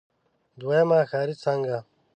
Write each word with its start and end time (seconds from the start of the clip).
دويمه 0.59 0.99
ښاري 1.09 1.35
څانګه. 1.43 1.77